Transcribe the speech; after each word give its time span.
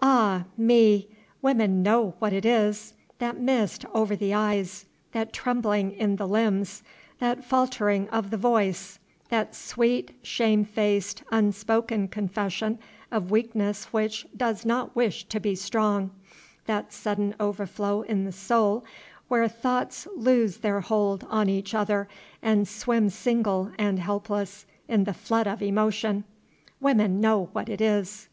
Ah, 0.00 0.44
me! 0.56 1.06
women 1.42 1.82
know 1.82 2.14
what 2.18 2.32
it 2.32 2.46
is, 2.46 2.94
that 3.18 3.38
mist 3.38 3.84
over 3.92 4.16
the 4.16 4.32
eyes, 4.32 4.86
that 5.12 5.34
trembling 5.34 5.92
in 5.92 6.16
the 6.16 6.26
limbs, 6.26 6.82
that 7.18 7.44
faltering 7.44 8.08
of 8.08 8.30
the 8.30 8.38
voice, 8.38 8.98
that 9.28 9.54
sweet, 9.54 10.12
shame 10.22 10.64
faced, 10.64 11.22
unspoken 11.30 12.08
confession 12.08 12.78
of 13.12 13.30
weakness 13.30 13.92
which 13.92 14.26
does 14.34 14.64
not 14.64 14.96
wish 14.96 15.24
to 15.24 15.38
be 15.38 15.54
strong, 15.54 16.10
that 16.64 16.90
sudden 16.90 17.34
overflow 17.38 18.00
in 18.00 18.24
the 18.24 18.32
soul 18.32 18.82
where 19.28 19.46
thoughts 19.46 20.08
loose 20.16 20.56
their 20.56 20.80
hold 20.80 21.22
on 21.24 21.50
each 21.50 21.74
other 21.74 22.08
and 22.40 22.66
swim 22.66 23.10
single 23.10 23.70
and 23.78 23.98
helpless 23.98 24.64
in 24.88 25.04
the 25.04 25.12
flood 25.12 25.46
of 25.46 25.60
emotion, 25.60 26.24
women 26.80 27.20
know 27.20 27.50
what 27.52 27.68
it 27.68 27.82
is! 27.82 28.30